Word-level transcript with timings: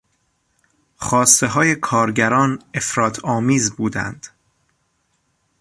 خواستههای 0.97 1.75
کارگران 1.75 2.61
افراط 2.73 3.19
آمیز 3.25 3.75
بودند. 3.75 4.27